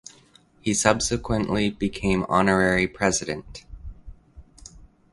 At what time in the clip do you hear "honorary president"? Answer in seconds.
2.27-3.65